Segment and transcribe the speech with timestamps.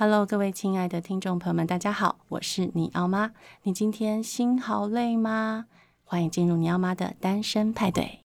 [0.00, 3.32] Hello，各位亲爱的听众朋友们，大家好，我是尼奥妈。
[3.64, 5.64] 你今天心好累吗？
[6.04, 8.20] 欢迎进入尼奥妈的单身派对。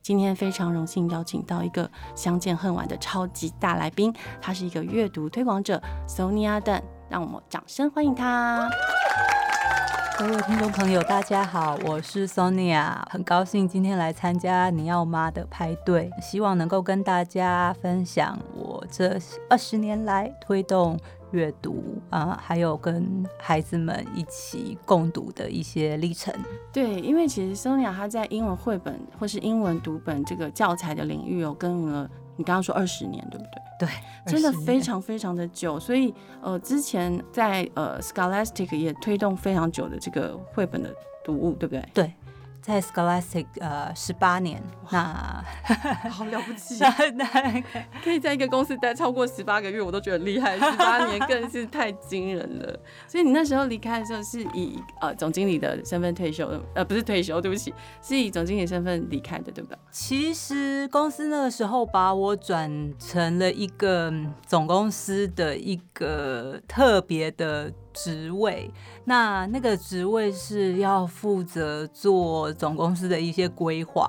[0.00, 4.10] 今天非常荣幸邀请到一个相见恨晚的超级大来宾，
[4.40, 5.78] 他是一个阅读推广者
[6.08, 8.70] Sonia Dunn，让我们掌声欢迎他。
[10.18, 19.18] 各位听众朋友，大家好，我是 Sonia，很高兴今天来参加尼奥妈的派对，希望能够跟大家分享我这
[19.50, 20.98] 二十年来推动
[21.32, 26.34] 阅读啊、呃，还有跟孩子们一起共读的一些历程。
[26.72, 33.44] 对，因为其实 Sonia 她在英文绘本或是英文读本这个教材的领域有耕耘了，你刚刚说二十年，对不
[33.78, 33.88] 对？
[33.88, 33.88] 对，
[34.26, 41.88] 真的非常非常的久，所以呃，之前在呃 Scholastic 也推动非常久的这个绘本的读物，对不对？
[41.92, 42.12] 对。
[42.66, 45.44] 在 Scholastic 呃十八年，那
[46.10, 46.80] 好了不起，
[48.02, 52.76] 可以在一个公司待超过十八个月，我都觉得厉害， 十八年更是太惊人了。
[53.06, 59.78] 所以你那时候离开的时候是以呃总经理的身份退休，呃不是退休，对不起，是以总经理身份离开的，对不对？
[59.92, 64.12] 其实公司那个时候把我转成了一个
[64.44, 68.70] 总公司的一个特别的职位，
[69.04, 74.06] 那那个职位是要负责做总公司的一些规划。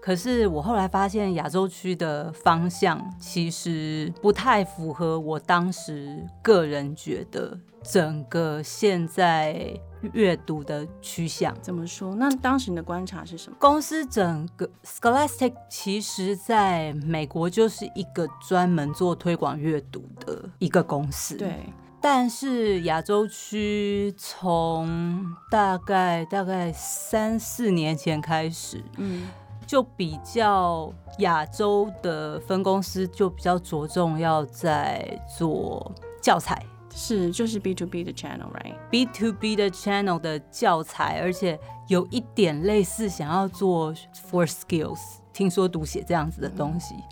[0.00, 9.72] 可是我后来发现，亚洲区的方向其实不太符合我当时个人觉得整个现在
[10.12, 11.56] 阅读的趋向。
[11.62, 12.16] 怎么说？
[12.16, 13.56] 那当时你的观察是什么？
[13.60, 21.36] 公司整个 Scholastic 其实在美国就是一个专门做推广阅读的一个公司。
[21.36, 21.72] 对。
[22.02, 29.28] 但是亚洲区从大概大概三四年前开始，嗯，
[29.64, 41.56] 就比较亚洲的分公司就比较着重要在做教材，是就是 B to B 的 channel，right？B to B 的 channel 的教材，而且
[41.86, 43.94] 有一点类似想要做
[44.28, 44.98] for skills，
[45.32, 46.96] 听说读写这样子的东西。
[46.96, 47.02] 嗯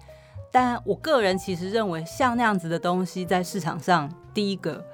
[0.53, 4.85] 但我个人其实认为，像那样子的东西在市场上，第一个，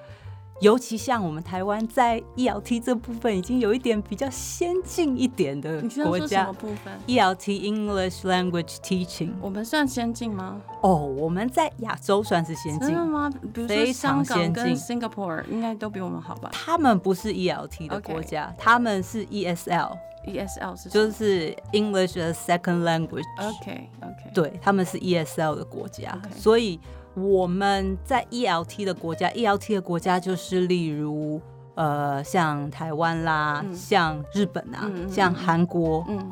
[0.61, 6.45] 尤其像我们台湾在 ELT 这部分已经有一点比较先进一点的国家。
[6.45, 10.61] 什么部分？ELT English Language Teaching，我们算先进吗？
[10.83, 12.89] 哦，我们在亚洲算是先进。
[12.89, 13.31] 真的吗？
[13.53, 16.51] 比如说香港跟 Singapore 应该都比我们好吧？
[16.53, 19.97] 他们不是 ELT 的国家.他们是 ESL。
[20.27, 23.23] ESL 是就是 English as Second Language。
[23.39, 26.81] OK OK，对，他们是 ESL 的国家.所以
[27.17, 31.41] 我们在 ELT 的国家，ELT 的国家就是例如
[31.75, 36.05] 呃，像台湾啦，嗯、像日本啊，嗯、像韩国。
[36.09, 36.31] 嗯，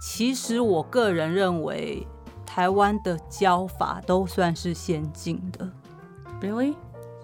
[0.00, 2.06] 其实我个人认为，
[2.44, 5.70] 台湾的教法都算是先进的。
[6.40, 6.74] Really？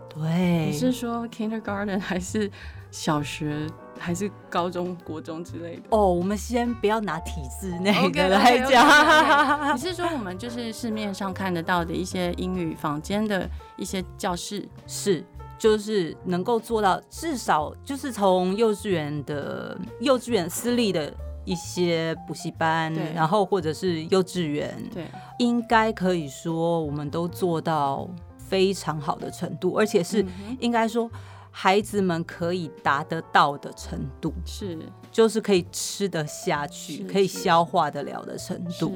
[0.09, 2.51] 对，你是说 Kindergarten 还是
[2.91, 3.67] 小学？
[4.03, 5.99] 还是高中、国中之类的哦。
[5.99, 8.85] Oh, 我们先不要拿体制那个来讲。
[8.85, 9.73] Okay, okay, okay, okay.
[9.75, 15.25] 你是说我们就是市面上看得到的一些英语房间的一些教室，是
[15.57, 21.15] 就是能够做到至少就是从幼稚园的幼稚园私立的
[21.45, 25.07] 一些补习班，对然后或者是幼稚园，对，
[25.39, 30.27] 应该可以说我们都做到非常好的程度，而且是
[30.59, 31.09] 应该说。
[31.55, 34.79] 孩子们可以达得到的程度是，
[35.13, 38.95] 就是可以吃得下去，可以消化得了的程度。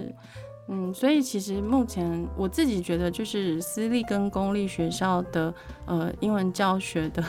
[0.69, 7.23] 嗯，所以其实目前我自己觉得，就是私立跟公立学校的呃英文教学的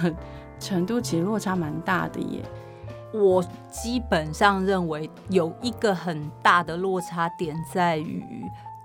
[0.60, 2.42] 程度其实落差蛮大的耶。
[3.14, 8.24] 我基本上认为有一个很大的落差点在于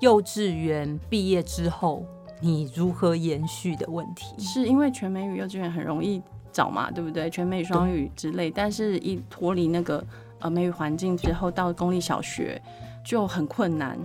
[0.00, 2.04] 幼稚园毕业之后。
[2.42, 6.20] 你如何延续的问题，是因为全美语幼稚园很容易
[6.50, 7.30] 找嘛，对不对？
[7.30, 10.04] 全美语双语之类，但是一脱离那个
[10.40, 12.60] 呃美语环境之后，到公立小学
[13.04, 13.96] 就很困难。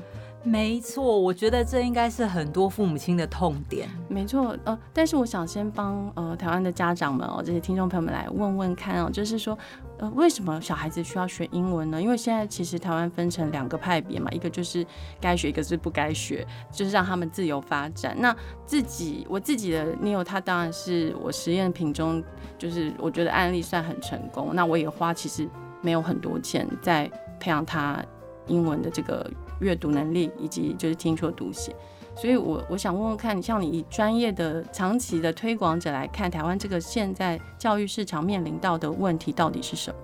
[0.44, 3.90] 没错，我觉得这应该是很多父母亲的痛点。
[4.08, 9.58] 没错，呃，但是我想先帮呃台湾的家长们哦，这些听众朋友们来问问看哦，就是说，
[9.98, 12.02] 呃，为什么小孩子需要学英文呢？
[12.02, 14.86] 因为现在其实台湾分成两个派别嘛，一个就是
[15.20, 18.16] 该学，一个是不该学，就是让他们自由发展。
[18.20, 18.36] 那
[18.66, 22.24] 自己我自己的 Neo，他当然是我实验品中，
[22.58, 24.52] 就是我觉得案例算很成功。
[24.54, 25.50] 那我也花其实
[25.82, 28.04] 没有很多钱在培养他
[28.46, 29.30] 英文的这个。
[29.60, 31.76] 阅读能力以及就是听说读写，
[32.20, 40.00] 所以我我想问问看，像你以专业的长期的推广者来看，台湾这个现在教育市场面临到的问题到底是什么？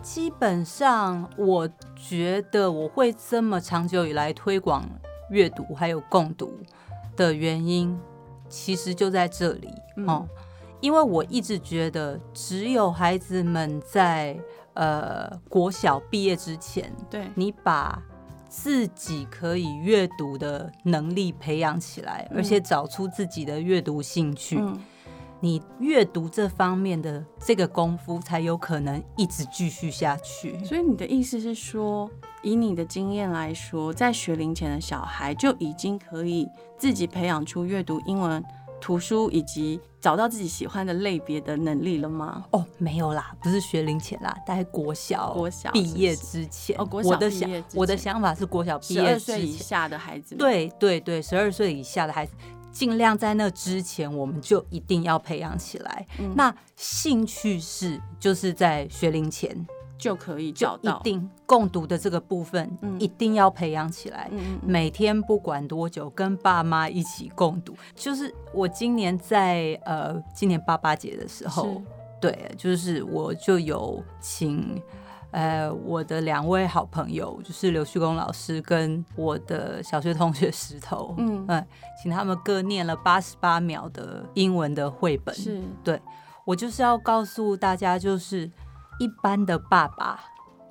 [0.00, 4.88] 基本上，我觉得我会这么长久以来推广
[5.30, 6.52] 阅读还有共读
[7.16, 7.98] 的原因，
[8.48, 9.68] 其实就在这里
[10.06, 10.24] 哦。
[10.24, 10.28] 嗯
[10.80, 14.38] 因为我一直觉得，只有孩子们在
[14.74, 18.02] 呃国小毕业之前，对，你把
[18.56, 24.80] 自己可以阅读的能力培养起来，嗯、而且找出自己的阅读兴趣，嗯、
[25.40, 30.64] 你阅读这方面的这个功夫才有可能一直继续下去。
[30.64, 32.08] 所以你的意思是说，
[32.44, 36.48] 以你的经验来说，在学龄前的小孩就已经可以
[36.78, 38.42] 自己培养出阅读英文
[38.84, 42.44] 图书以及找到自己喜欢的类别的能力了吗？
[42.50, 46.76] 哦，没有啦，不是学龄前啦，大概国小国小毕业之前。
[46.78, 47.48] 哦，国小毕业之前。
[47.48, 50.34] 我的想我的想法是国小毕业，十二岁以下的孩子。
[50.34, 52.34] 对对对，十二岁以下的孩子，
[52.70, 56.06] 尽量在那之前，我们就一定要培养起来。
[56.18, 59.66] 嗯、那兴趣是就是在学龄前。
[60.04, 64.28] 就可以找到，一定共读的这个部分，嗯、一定要培养起来。
[64.32, 67.74] 嗯、每天不管多久，跟爸妈一起共读。
[67.94, 71.80] 就是我今年在呃，今年爸爸节的时候，
[72.20, 74.78] 对，就是我就有请
[75.30, 81.66] 呃我的两位好朋友，就是刘旭公老师跟我的小学同学石头，嗯，嗯，
[82.02, 85.34] 请他们各念了八十八秒的英文的绘本。
[85.34, 85.98] 是，对，
[86.44, 88.50] 我就是要告诉大家，就是。
[88.98, 90.20] 一般的爸爸，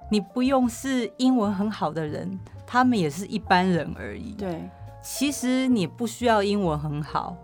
[0.10, 4.34] 你不用是英文很好的人，他们也是一般人而已。
[4.34, 4.70] 对，
[5.02, 7.36] 其实你不需要英文很好，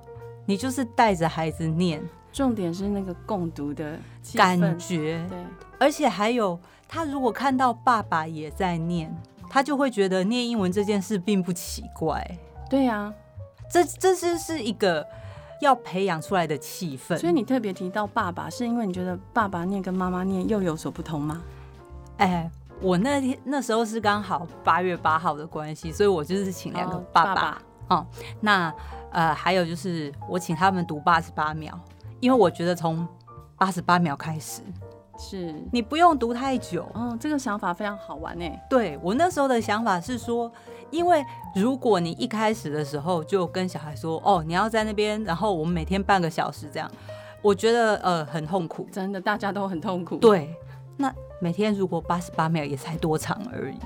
[0.45, 2.01] 你就是带着孩子念。
[2.31, 3.97] 重点是那个共读的
[4.35, 5.25] 感觉。
[5.27, 5.37] 对，
[5.79, 9.13] 而且还有，他如果看到爸爸也在念，
[9.49, 12.23] 他就会觉得念英文这件事并不奇怪。
[12.69, 13.13] 对呀、啊，
[13.71, 15.05] 这这是是一个。
[15.61, 21.41] 要培养出来的气氛，所以你特别提到爸爸，是因为你觉得爸爸念跟妈妈念又有所不同吗？
[22.17, 22.49] 哎，
[22.81, 27.61] 我那天那时候是刚好八月八号的关系，所以我就是请两个爸爸。
[27.89, 28.05] 哦，
[28.39, 28.73] 那
[29.11, 31.77] 呃，还有就是我请他们读八十八秒，
[32.19, 33.07] 因为我觉得从
[33.57, 34.61] 八十八秒开始。
[35.21, 38.49] 是你不用读太久，嗯，这个想法非常好玩呢。
[38.69, 40.49] 对，我那时候的想法是说，
[40.91, 41.25] 因为
[41.55, 46.89] 如果你一开始的时候就跟小孩说，哦，你要在那边，然后我们每天半个小时这样，
[47.41, 50.17] 我觉得呃很痛苦，真的大家都很痛苦。
[50.17, 50.55] 对，
[50.97, 53.77] 那每天如果八十八秒也才多长而已，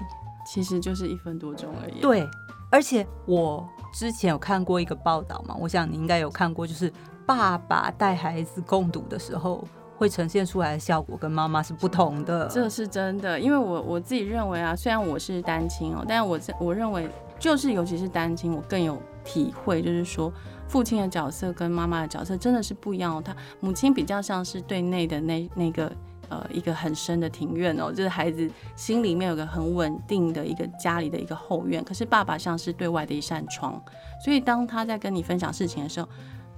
[0.45, 2.01] 其实就是一分多钟而已。
[2.01, 2.27] 对，
[2.71, 6.91] 而且我之前有看过一个报道嘛，我想你应该有看过，就是
[7.25, 9.67] 爸爸带孩子共读的时候。
[10.03, 13.39] 会呈现出来的效果跟妈妈是不同的，这是真的。
[13.39, 17.07] 因为我我自己认为啊，虽然我是单亲哦，但我我认为
[17.39, 20.29] 就是尤其是单亲，我更有体会，就是说
[20.67, 23.21] 父亲的角色跟妈妈的角色真的是不一样哦。
[23.23, 25.89] 他母亲比较像是对内的那那个
[26.27, 31.81] 呃一个很深的庭院哦，就是孩子心里面有个很稳定的一个家里的一个后院。
[31.81, 33.81] 可是爸爸像是对外的一扇窗，
[34.25, 36.09] 所以当他在跟你分享事情的时候，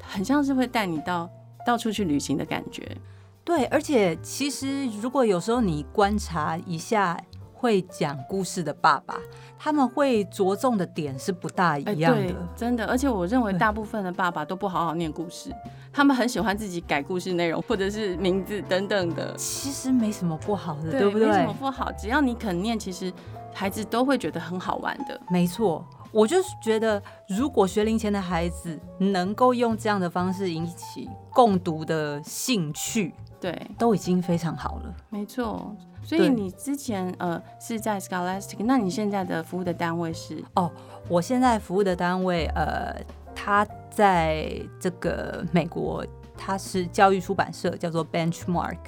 [0.02, 1.30] 很像是会带你到
[1.64, 2.98] 到处去旅行的感觉。
[3.46, 7.16] 对，而且其实如果有时候你观察一下
[7.54, 9.16] 会讲故事的爸爸，
[9.58, 12.34] 他们会着重的点是不大一样的。
[12.34, 12.86] 欸、真的。
[12.88, 15.52] 而且我认为大部分的爸爸都不好好念故事，
[15.94, 19.36] 他们很喜欢自己改故事内容或者是名字等等的。
[19.36, 21.28] 其实没什么不好的，对不对？
[21.28, 23.14] 没什么不好，只要你肯念，其实
[23.54, 25.22] 孩子都会觉得很好玩的。
[25.30, 33.14] 没错，我就是觉得，如果学龄前的孩子能够用这样的方式引起共读的兴趣。
[33.46, 34.96] 对，都已经非常好了。
[35.12, 40.44] 没错，所以你之前呃是在 Scholastic，那你现在的服务的单位是？
[40.56, 40.72] 哦，
[41.08, 43.00] 我现在服务的单位呃，
[43.36, 46.04] 它在这个美国，
[46.36, 48.80] 它是教育出版社，叫做 Benchmark，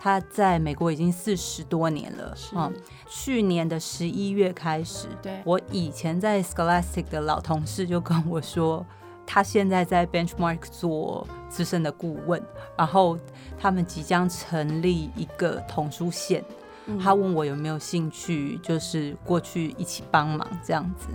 [0.00, 2.34] 他在美国已经四十多年了。
[2.54, 2.72] 嗯，
[3.10, 8.86] 去年的十一月开始，对，我以前在 Scholastic 的老同事就跟我说。
[9.30, 12.42] 他现在在 Benchmark 做资深的顾问，
[12.78, 13.18] 然后
[13.60, 16.42] 他们即将成立一个童书线。
[16.86, 21.08] 嗯、他问我有没有兴趣，就是过去一起帮忙这样子。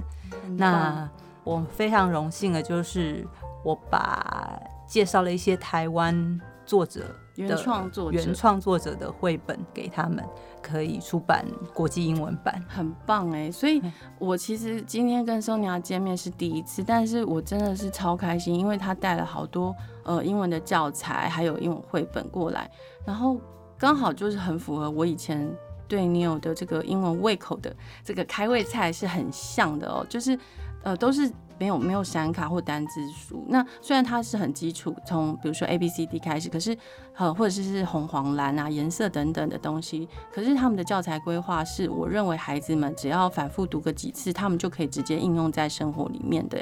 [0.46, 1.10] 嗯、那
[1.44, 3.28] 我非常荣幸的，就是
[3.64, 7.04] 我把介绍了一些台湾作者。
[7.36, 10.24] 原创作者原创作者的绘本给他们，
[10.62, 11.44] 可以出版
[11.74, 13.52] 国际英文版，很棒哎！
[13.52, 13.82] 所以，
[14.20, 22.70] 我其实今天跟 Sonia 见面是第一次，但是我真的是超开心，因为他带了好多呃英文的教材，还有英文绘本过来，
[23.04, 23.42] 然后
[23.80, 25.52] 刚好就是很符合我以前
[25.88, 30.38] 对 Neil 的这个英文胃口的这个开胃菜是很像的哦，就是。
[30.84, 31.32] 呃都是。
[31.60, 36.76] 没有没有闪卡或单字书，那虽然它是很基础，从比如说 A B C D 开始，可是
[37.16, 46.58] 呃或者是是红黄蓝啊颜色等等的东西，可是他们的教材规划是我认为孩子们只要反复读个几次，他们就可以直接应用在生活里面的。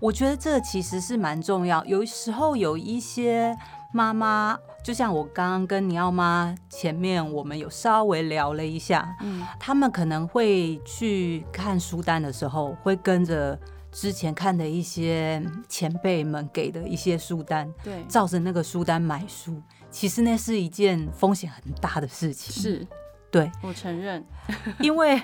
[0.00, 1.84] 我觉得这其实是蛮重要。
[1.84, 3.56] 有时候有一些
[3.92, 13.58] 妈妈，就像我刚刚跟尼奥妈前面我们有稍微聊了一下，嗯，他们可能会去看书单的时候会跟着。
[13.94, 22.54] 之前看的一些前辈们给的一些书单，对，照着那个书单买书，其实那是一件风险很大的事情。
[22.54, 22.86] 是，
[23.30, 24.24] 对，我承认，
[24.80, 25.20] 因为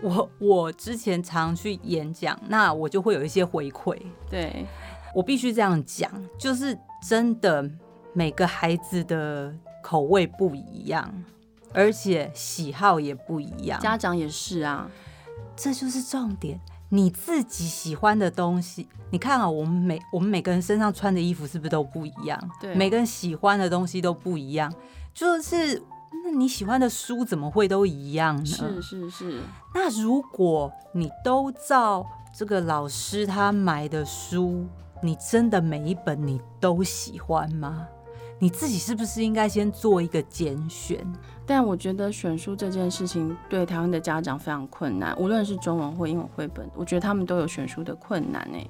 [0.00, 4.00] 我我之前常去演讲，那我就会有一些回馈。
[4.30, 4.64] 对，
[5.12, 7.68] 我必须这样讲，就是真的
[8.12, 11.12] 每个孩子的口味不一样，
[11.72, 14.90] 而且喜好也不一样，家长也是啊，
[15.56, 16.60] 这就是重点。
[16.90, 22.38] 你自己喜欢的东西，你看啊，我们每我们每个人身上穿的衣服是不是都不一样？
[22.60, 24.70] 对，每个人喜欢的东西都不一样。
[25.14, 25.82] 就是，
[26.22, 28.44] 那你喜欢的书怎么会都一样呢？
[28.44, 29.40] 是是是。
[29.74, 34.66] 那如果你都照这个老师他买的书，
[35.02, 37.88] 你真的每一本你都喜欢吗？
[38.42, 40.98] 你自己是不是应该先做一个拣选？
[41.46, 48.68] 但我觉得选书这件事情对台湾的家长非常困难，无论是中文或英文绘本，我觉得他们都有选书的困难诶。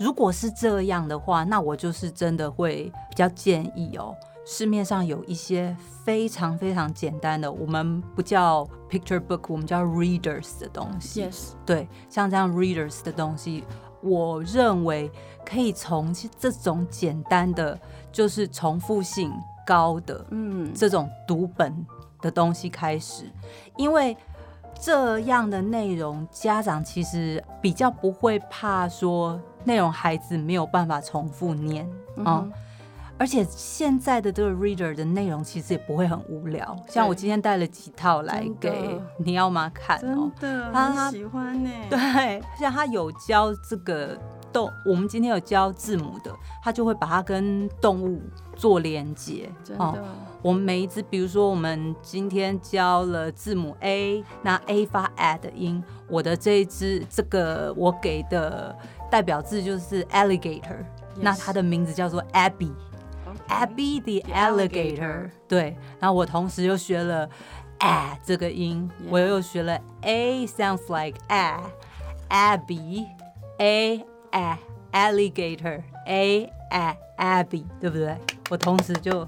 [0.00, 11.22] 如果是这样的话，那我就是真的会比较建议哦，市面上有一些非常非常简单的，我们不叫 picture book，我们叫 readers 的东西。
[11.22, 13.64] Yes，对，像这样 readers 的东西，
[14.04, 15.10] 我认为
[15.44, 17.76] 可以从这种简单的。
[18.14, 19.32] 就是重复性
[19.66, 21.84] 高的，嗯，这种读本
[22.20, 23.24] 的东西开始，
[23.76, 24.16] 因为
[24.80, 31.84] 这样的内容，家长其实比较不会怕说内容孩子没有办法重复念
[32.24, 32.46] 啊，
[33.18, 36.76] 而且现在的这个 reader 的内容其实也不会很无聊。
[36.88, 41.70] 像我今天带了几套来给尼奥妈看哦，真的，他喜欢呢。
[41.90, 44.18] 对，像他有教这个。
[44.54, 48.22] 动，我们今天有教字母的，他就会把它跟动物
[48.54, 49.50] 做连接。
[49.78, 49.98] 哦，
[50.42, 58.72] 我们每一只，比如说我们今天教了字母 A，那 A 发 A 的音，我的这一只这个我给的
[59.10, 60.84] 代表字就是 alligator，Yes.
[61.16, 62.70] 那它的名字叫做 Abby，Abby
[63.48, 64.00] Okay.
[64.00, 65.30] the alligator。
[65.48, 67.28] 对，然后我同时又学了
[67.78, 73.06] A 这个音.我又学了 A sounds like A，Abby
[73.58, 74.04] A。
[74.36, 74.58] a
[74.92, 78.16] alligator a a Abby 对不对？
[78.50, 79.24] 我同时就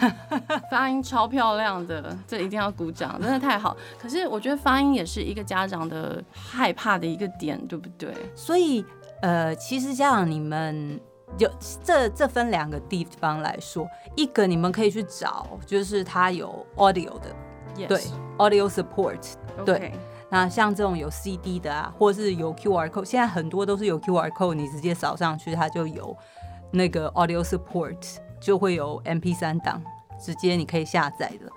[0.70, 3.76] 发音超漂亮的，这一定要鼓掌，真的太好。
[3.98, 8.10] 可是我觉得发音也是一个家长的害怕的一个点，对不对？
[8.34, 8.82] 所以
[9.20, 10.98] 呃，其实家长你们
[11.38, 11.50] 有
[11.82, 17.34] 这这分两个地方来说，一个你们可以去找，就是它有 audio 的
[17.76, 17.88] ，Yes.
[17.88, 18.00] 对
[18.38, 19.18] ，audio support，
[19.64, 19.92] 对。
[20.28, 26.16] 那像这种有 CD 的啊，或者是有 QR code，现在很多都是有 QR code，你直接扫上去，它就有
[26.70, 29.82] 那个 audio support，就会有 MP3 档，
[30.18, 31.50] 直接你可以下载的。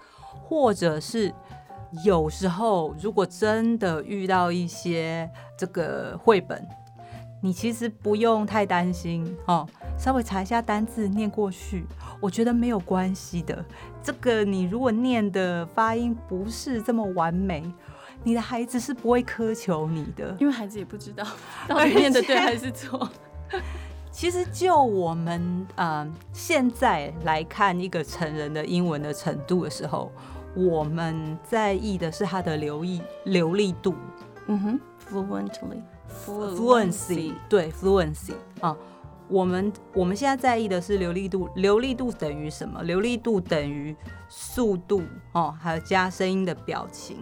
[0.44, 1.34] 或者是
[2.04, 6.68] 有时候如果真的遇到一些这个绘本，
[7.46, 9.68] 你其实不用太担心哦，
[10.00, 11.86] 稍微查一下单字念过去，
[12.20, 13.64] 我觉得没有关系的。
[14.02, 17.64] 这个你如果念的发音不是这么完美。
[18.24, 21.24] 你的孩子是不会苛求你的，因为孩子也不知道
[21.70, 23.08] 到底念的对还是错。
[24.10, 30.12] 其实就我们呃现在来看一个成人的英文的程度的时候，
[30.56, 33.94] 我们在意的是他的流利流利度。
[34.48, 34.80] 嗯哼
[35.12, 38.76] ，fluently，fluency，, 对，fluency 啊。
[39.28, 42.84] 我们我们现在在意的是流利度，流利度等于什么？
[42.84, 43.96] 流利度等于
[44.30, 45.02] 速度
[45.34, 47.18] 哦，还有加声音的表情。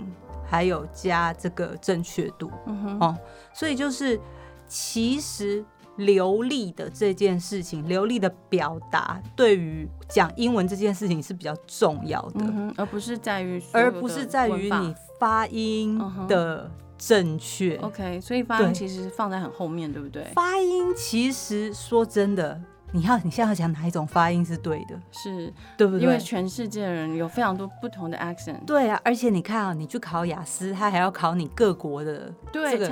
[0.45, 2.51] 还有加这个正确度，
[2.99, 3.17] 哦，
[3.55, 4.19] 所以就是
[4.67, 16.69] 其实流利的这件事情，流利的表达对于讲英文这件事情是比较重要的，嗯、而不是在于，而不是在于你发音的
[17.07, 17.75] 正确。
[17.77, 20.23] OK，所以发音其实放在很后面，对，不对？
[20.33, 22.61] 发音其实说真的。
[22.95, 24.95] 你要你现在要讲哪一种发音是对的？
[25.11, 26.03] 是对不对？
[26.03, 28.63] 因为全世界的人有非常多不同的 accent。
[28.67, 32.87] 对啊，而且你看啊，你去考雅思，他还要考你各国的对各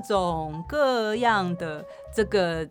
[0.00, 1.82] 种各样的
[2.14, 2.68] 这个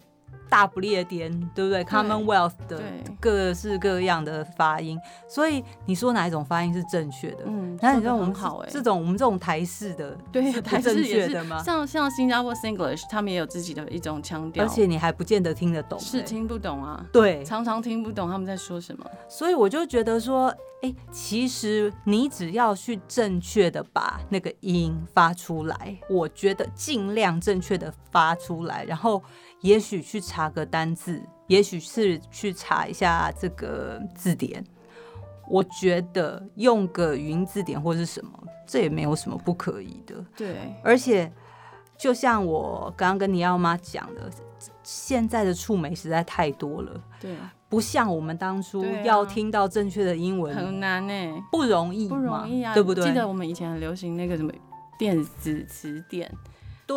[0.53, 2.79] 大不列颠，对不对？Commonwealth 的
[3.19, 7.39] 各式各样的发音，所以你说哪一种发音是正确的？
[7.47, 11.43] 嗯，那你知道我们好哎，这种我们这种台式的，对，台式也是。
[11.63, 20.53] 像像新加坡 Singlish，他们也有自己的一种腔调，而且你还不见得听得懂，是听不懂啊，对，常常听不懂他们在说什么，所以我就觉得说，
[21.11, 29.23] 其实你只要去正确的把那个音发出来，我觉得尽量正确的发出来，然后
[29.63, 34.63] 也许去查个单字，也许是去查一下这个字典，
[35.49, 38.31] 我觉得用个语音字典或是什么，
[38.67, 40.15] 这也没有什么不可以的。
[40.35, 41.31] 对，而且
[41.97, 44.29] 就像我刚刚跟你奥妈讲的，
[44.83, 47.01] 现在的触媒实在太多了。
[47.19, 47.35] 对。
[47.69, 53.03] 不像我们当初要听到正确的英文很难呢，不容易，不容易啊，对不对？
[53.03, 54.53] 记得我们以前很流行那个什么
[54.95, 56.31] 电子词典，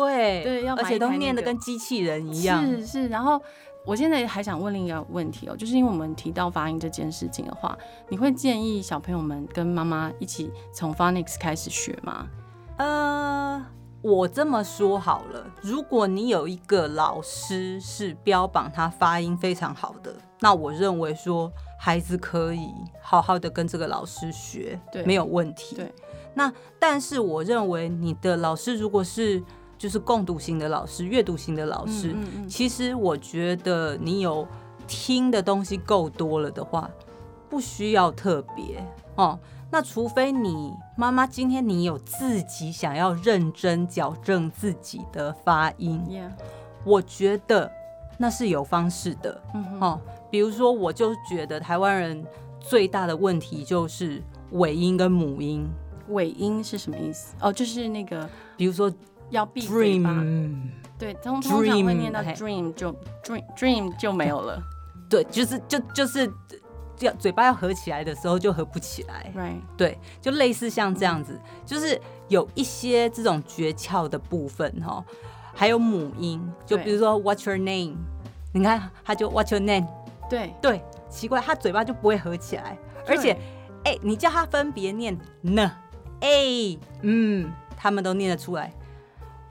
[0.05, 2.63] 对对，要而且都念的跟机器人一样。
[2.65, 3.41] 是是，然后
[3.85, 7.77] 我现在还想问另一个问题哦，就是因为我们提到发音这件事情的话，
[8.09, 12.27] 你会建议小朋友们跟妈妈一起从 Phonics 开始学吗？
[12.77, 13.65] 呃。
[14.03, 22.69] 我这么说好了，如果你有一个老师是标榜他发音非常好的，那我认为说孩子可以
[23.01, 25.75] 好好的跟这个老师学，对，没有问题。
[25.75, 25.91] 对，
[26.35, 29.43] 那但是我认为你的老师如果是
[29.77, 34.47] 就是共读型的老师、阅读型的老师，嗯嗯嗯，其实我觉得你有
[34.87, 36.89] 听的东西够多了的话，
[37.49, 38.83] 不需要特别
[39.15, 39.37] 哦。
[39.69, 46.31] 那除非你妈妈今天你有自己想要认真矫正自己的发音，Yeah.
[46.85, 47.69] 我觉得
[48.17, 49.41] 那是有方式的。
[49.53, 49.99] 嗯，哦，
[50.31, 52.25] 比如说，我就觉得台湾人
[52.61, 55.67] 最大的问题就是尾音跟母音。
[56.07, 57.35] 尾音是什么意思？
[57.41, 58.89] 哦，就是那个，比如说
[59.29, 60.23] 要闭嘴巴。
[60.97, 62.91] 对，通通常会念到 dream 就
[63.23, 64.61] dream dream 就没有了。
[65.09, 66.31] 对，就是就就是。
[67.01, 69.61] 要嘴巴要合起来的时候就合不起来，Right.
[69.77, 75.05] 对，就类似像这样子，嗯、就是有一些这种诀窍的部分哈，
[75.53, 77.97] 还有母音，就比如说 What's your name？
[78.51, 79.87] 你看他就 What's your name？
[80.27, 83.33] 对对，奇怪，他嘴巴就不会合起来，而且
[83.83, 85.71] 哎、欸，你叫他分别念呢
[86.21, 88.73] ，a，嗯，他们都念得出来。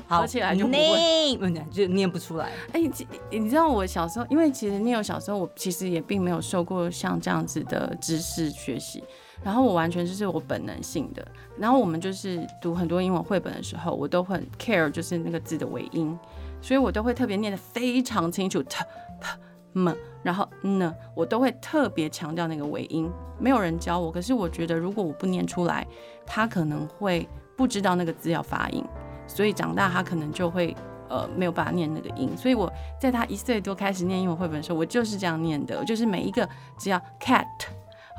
[0.08, 1.36] 好起来就不会，
[1.70, 2.46] 就念不出来。
[2.72, 9.02] 哎、欸，你知道我小时候，因为其实 Neil 小时候，我其实也并没有受过像这样子的知识学习，
[9.42, 11.26] 然后我完全就是我本能性的。
[11.58, 16.16] 然后我们就是读很多英文绘本的时候，我都很 care 就是那个字的尾音，
[16.60, 18.84] 所以我都会特别念得非常清楚，t
[19.20, 19.28] p
[19.72, 19.92] m，
[20.22, 23.10] 然后呢，我都会特别强调那个尾音。
[23.38, 25.86] 没有人教我，可是我觉得如果我不念出来，
[26.24, 28.84] 他可能会不知道那个字要发音。
[29.26, 30.76] 所以长大他可能就会
[31.08, 37.46] 呃没有办法念那个音，所以我在他一岁多开始念英文绘本的时候，我就是这样念的，就是每一个只要 cat，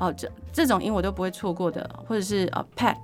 [0.00, 2.96] 哦这这种音我都不会错过的，或者是呃 pet，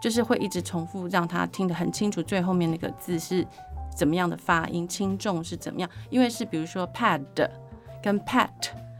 [0.00, 3.46] 就是会一直重复让他听得很清楚，最后面那个字是
[3.94, 7.22] 怎么样的发音，轻重是怎么样，因为是比如说 pad
[8.02, 8.48] 跟 pet。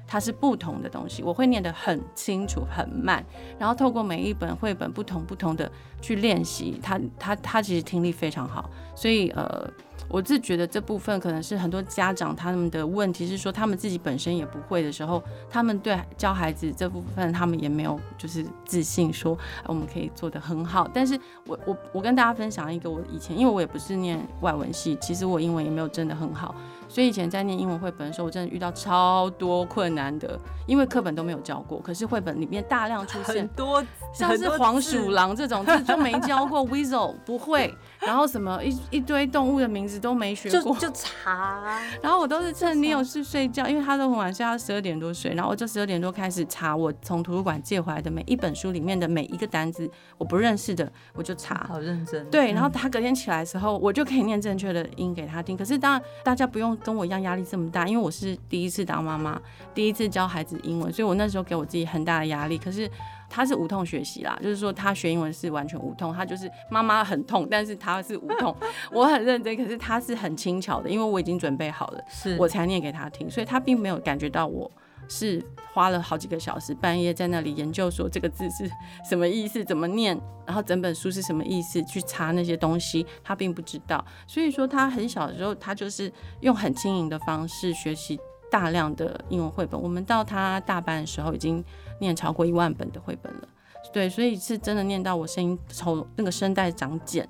[0.09, 3.25] 它是不同的东西，我会念得很清楚、很慢，
[3.59, 5.69] 然后透过每一本绘本不同不同的
[6.07, 9.69] 去练习，他他他其实听力非常好，所以呃。
[10.09, 20.88] 我自觉得这部分可能是很多家长他们的问题，是说他们自己本身也不会的时候，他们对教孩子这部分他们也没有就是自信说我们可以做得很好。
[20.95, 26.55] 但是我我我跟大家分享一个我以前，因为我也不是念外文系，其实我英文也没有真的很好，
[26.88, 30.38] 所以以前在念英文绘本的时候，我真的遇到超多困难的，
[30.69, 39.96] 因为课本都没有教过，可是绘本里面大量出现很多像是黄鼠狼这种字就没教过，weasel 不会，然后什么一一堆动物的名字。
[39.96, 41.80] 都没学过，就就查。
[42.02, 45.32] 然后我都是趁你有事睡觉，因为他都很晚睡，他十二点多睡。
[45.32, 51.66] 然后我就十二点多开始查，我从图书馆借回来的每一本书里面的每一个单字，我不认识的，我就查。
[51.66, 52.28] 好认真。
[52.30, 55.56] 对，然后他隔天起来的时候，我就可以念正确的音给他听。
[55.56, 59.40] 可是当然，大家不用跟我一样压力这么大，因为我是第一次当妈妈，
[59.74, 62.59] 第一次教孩子英文，所以我那时候给我自己很大的压力。
[62.59, 62.90] 可是。
[63.28, 68.54] 他是无痛学习啦，就是说他学英文是完全无痛，他就是妈妈很痛，但是他是无痛，
[68.92, 72.36] 我很认真，可是他是很轻巧的，因为我已经准备好了，是。
[72.38, 74.70] 我才念给他听，所以他并没有感觉到我
[75.08, 78.70] 是花了好几个小时半夜在那里研究说这个字是
[79.08, 88.18] 什么意思，怎么念，然后整本书是什么意思，去查那些东西，他并不知道，所以说他很小的时候，他就是用很轻盈的方式学习
[88.50, 91.64] 大量的英文绘本，我们到他大班的时候已经。
[91.98, 93.48] 念超过一万本的绘本了，
[93.92, 97.28] 对，所以是真的念到我声音从那个声带长茧，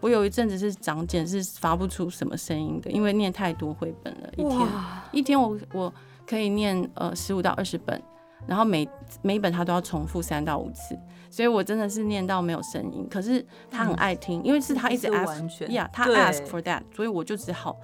[0.00, 4.30] 我有一阵子是长茧，是发不出什么声音的，因为念太多绘本了。
[4.36, 4.68] 一天
[5.12, 5.92] 一天我我
[6.26, 8.00] 可以念呃十五到二十本，
[8.46, 8.88] 然后每
[9.22, 10.98] 每一本他都要重复三到五次，
[11.30, 13.06] 所以我真的是念到没有声音。
[13.10, 17.76] 可是他很爱听，嗯、因为是他一直 ask，呀，yeah, 他 ask for that，所以我就只好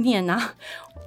[0.00, 0.54] 念啊。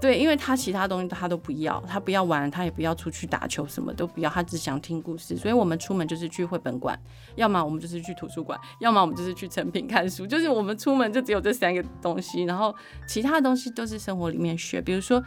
[0.01, 5.37] 对，因为他其他东西他都不要，他不要玩，他也不要出去打球，什么都不要，他只想听故事。
[5.37, 6.99] 所以我们出门就是去绘本馆，
[7.35, 10.27] 要么我们就是去图书馆，要么我们就是去成品看书。
[10.27, 12.75] 就是我们出门就只有这三个东西，然后
[13.07, 14.81] 其他东西都是生活里面学。
[14.81, 15.23] 比如说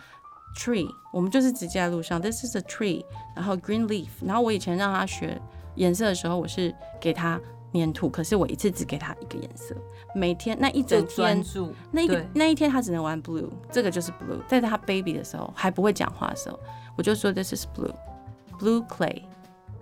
[0.59, 3.03] tree，我们就是直接在路上，this is a tree，
[3.35, 4.09] 然后 green leaf。
[4.27, 5.41] 然后我以前让他学
[5.77, 7.41] 颜色的时候，我是给他。
[7.77, 9.77] 黏土，可是我一次只给他一个颜色，
[10.15, 11.45] 每天那一整天，
[11.91, 14.41] 那一个那一天他只能玩 blue，这个就是 blue。
[14.49, 16.59] 在他 baby 的时候还不会讲话的时候，
[16.97, 19.23] 我就说 this is blue，blue clay。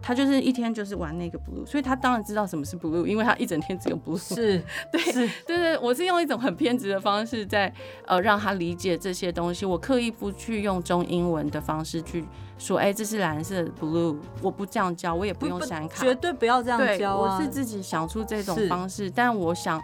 [0.07, 4.19] 他就是一天就是玩那个 blue，所以他当然知道什么是 blue，因为他一整天只有 blue。
[4.19, 4.63] 是，
[4.93, 7.73] 对，是，对对，我是用一种很偏执的方式在
[8.07, 9.65] 呃让他理解这些东西。
[9.65, 12.23] 我刻意不去用中英文的方式去
[12.59, 19.81] 说，哎、欸，这是蓝色 blue，我不这样教，我也不用闪卡，绝对不要这样教、啊、我是自己想出这种方式，但我想，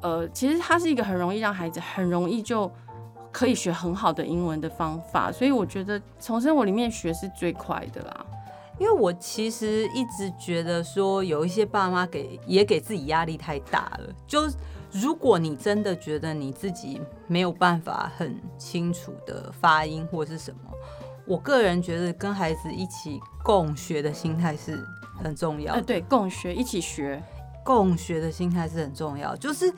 [0.00, 2.72] 呃，其实它是一个很容易让孩子很容易就
[3.30, 8.24] 可以学很好的英文的方法，所以我觉得从生活里面学是最快的啦。
[8.78, 14.12] 因为我其实一直觉得说，有一些爸妈给也给自己压力太大了。
[14.26, 14.42] 就
[14.90, 20.70] 如果你真的觉得你自己没有办法很清楚的发音或是什么，
[21.26, 24.84] 我个人觉得跟孩子一起共学的心态是
[25.22, 25.82] 很重要的。
[25.82, 27.22] 对，共学，一起学，
[27.64, 29.72] 共学的心态是很重要，就是。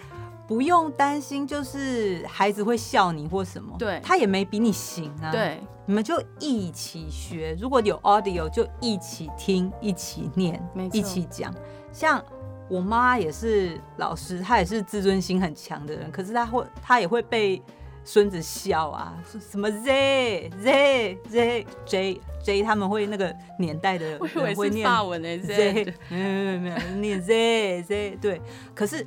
[0.46, 5.32] 不用担心，就是孩子会笑你或什么，对，他也没比你行啊。
[5.32, 11.52] 对，你们就一起学，如果有 audio 就一起听，一起念，一起讲。
[11.92, 12.24] 像
[12.68, 17.60] 我妈也是老师，她也是自尊心很强的人，可是她会，她也会被
[18.04, 24.18] 孙子笑啊，什么 z z z j j，他们会那个年代的人
[24.54, 28.40] 会念法文的 z，嗯，没有念 z z，对，
[28.76, 29.04] 可是。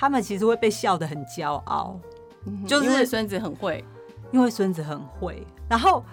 [0.00, 1.98] 他们其实会被笑得很骄傲，
[2.64, 3.84] 就是因为孙子很会，
[4.30, 5.44] 因为孙子很会。
[5.68, 6.04] 然后，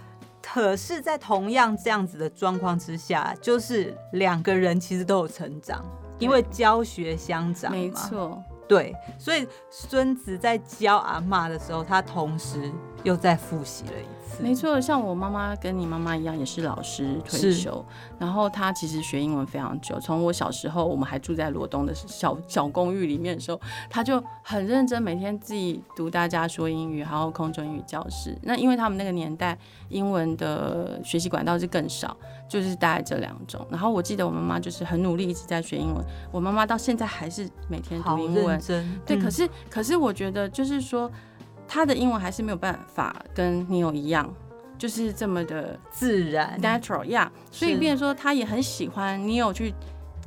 [0.42, 5.86] 可是，在同样这样子的状况之下，就是两个人其实都有成长，
[6.18, 7.78] 因为教学相长嘛。
[7.78, 12.72] 没错，对，所以孙子在教阿妈的时候，他同时
[13.06, 14.44] 又再复习了一次。
[14.44, 17.86] 没错，像我妈妈跟你妈妈一样，也是老师退休。
[18.20, 28.38] 然后她其实学英文非常久，从我小时候，我们还住在罗东的小小公寓里面的时候，她就很认真，每天自己读大家说英语，还有空中英语教室。
[28.42, 29.58] 那因为他们那个年代，
[29.90, 32.18] 英文的学习管道是更少，
[32.50, 33.66] 就是大概这两种。
[33.70, 36.04] 然后我记得我妈妈就是很努力，一直在学英文。
[36.32, 38.60] 我妈妈到现在还是每天读英文，
[39.06, 39.18] 对。
[39.18, 41.10] 可是，可是我觉得就是说。
[41.68, 44.32] 他的英文还是没有办法跟你有一样，
[44.78, 47.32] 就是这么的自然，natural，呀。
[47.52, 49.74] Yeah, 所以，变成说他也很喜欢你有去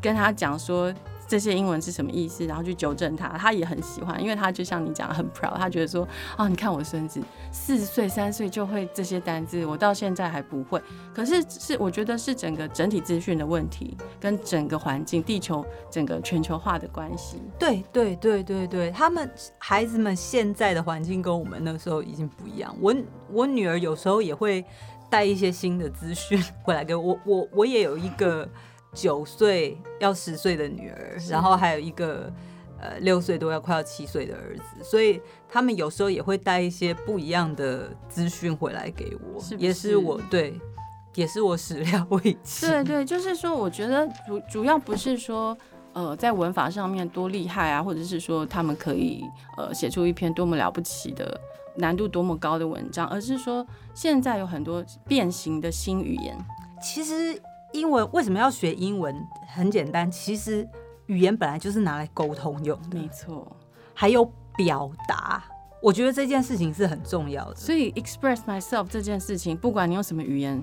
[0.00, 0.92] 跟他讲说。
[1.28, 2.46] 这些英文是什么意思？
[2.46, 7.20] 然后去纠正他，他也很喜欢，因为他就像你讲的很 proud，他觉得说啊，你看我孙子
[7.52, 10.82] 四岁三岁就会这些单字，我到现在还不会。
[11.14, 17.42] 可是是我觉得是整个整体资讯的问题，跟整个环境、地球整个全球化的关系。
[17.58, 22.74] 对对对对对，他们孩子们现在的环境跟我们那时候已经不一样。
[22.80, 22.96] 我
[23.30, 24.64] 我女儿有时候也会
[25.10, 28.48] 带一些新的资讯回来给我，我我也有一个。
[28.94, 32.32] 九岁要十岁的女儿，然后还有一个
[32.80, 39.42] 呃六岁多要快要七岁的儿子，所以他们有时候也会带一些不一样的资讯回来给我？
[39.56, 40.58] 也是我对，
[41.14, 42.66] 也是我始料未及。
[42.66, 45.56] 对对，就是说，我觉得主主要不是说
[45.92, 49.22] 呃在文法上面多厉害啊，或者是说他们可以
[49.56, 51.38] 呃写出一篇多么了不起的
[51.76, 56.36] 难度多么高的文章，而是说现在有很多变形的新语言，
[56.82, 57.40] 其实。
[57.72, 59.14] 英文为什么要学英文？
[59.46, 60.66] 很简单，其实
[61.06, 62.98] 语言本来就是拿来沟通用的。
[62.98, 63.56] 没错，
[63.94, 64.24] 还有
[64.56, 65.44] 表达，
[65.82, 67.56] 我觉得这件事情是很重要的。
[67.56, 70.62] 所以 express myself 这件事情，不管你用什么语言，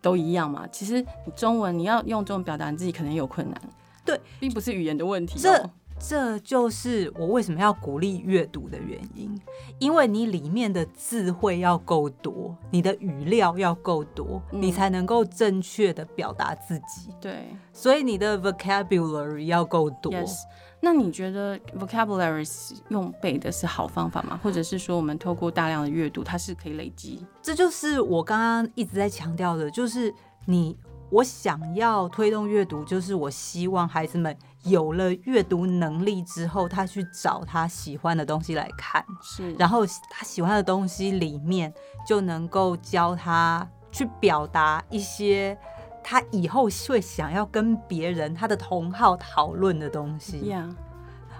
[0.00, 0.66] 都一样嘛。
[0.72, 3.60] 其实你中文你要用中文表达你自己，可能有困难。
[4.04, 5.38] 对，并不是语言的问题。
[5.38, 5.70] 这
[6.06, 9.40] 这就是我为什么要鼓励阅读的原因，
[9.78, 17.10] 因为你里面的智慧要够多，你的语料要够多，嗯、你才能够正确的表达自己。
[17.20, 20.12] 对，所以你的 vocabulary 要够多。
[20.12, 20.36] Yes.
[20.80, 22.46] 那你觉得 vocabulary
[22.88, 24.38] 用背的是好方法吗？
[24.42, 27.24] 或者是说，我们透过大量的阅读，它是可以累积？
[27.40, 30.12] 这就是我刚刚一直在强调的，就是
[30.44, 30.76] 你
[31.08, 41.72] 我想要推动阅读，就是我希望孩子们有了阅读能力之后，他去找他喜欢的东西来看，是，然后他喜欢的东西里面
[42.06, 45.56] 就能够教他去表达一些
[46.02, 50.54] 他以后会想要跟别人、他的同好讨论的东西.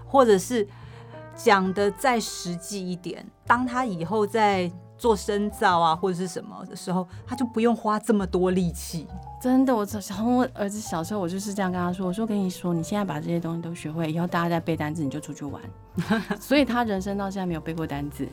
[0.06, 0.66] 或者是
[1.34, 9.08] 讲的再实际一点，当他以后在做深造啊或者是什么的时候，他就不用花这么多力气。
[9.44, 15.62] 真的，我从我儿子小时候，我就是这样跟他说：“我说跟你说，你现在把这些东西都学会，以后大家在背单词，你就出去玩。
[16.40, 18.26] ”所以他人生到现在没有背过单词。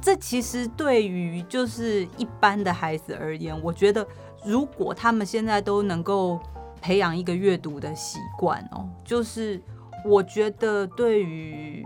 [0.00, 4.06] 这其实对于就是一般的孩子而言，我觉得
[4.44, 6.38] 如果他们现在都能够
[6.80, 9.60] 培养一个阅读的习惯哦，就是
[10.04, 11.84] 我觉得对于。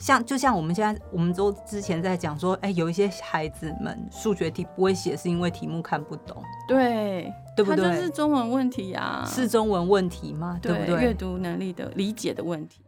[0.00, 7.84] 像就像我们现在，我们都之前在讲说，哎、欸，有一些孩子们数学题不会写，是因为题目看不懂，对，对不对？
[7.84, 10.60] 他就是中文问题呀、啊，是中文问题吗？
[10.62, 11.02] 对，对不对？
[11.02, 12.84] 阅读能力的理解的问题。